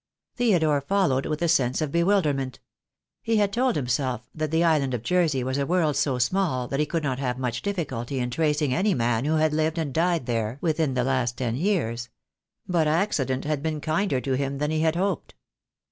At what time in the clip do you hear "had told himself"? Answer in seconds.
3.37-4.27